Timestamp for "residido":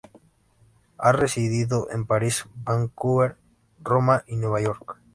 1.11-1.87